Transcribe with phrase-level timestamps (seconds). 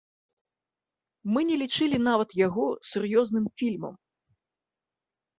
[1.35, 3.93] Мы не лічылі нават яго сур'ёзным фільмам.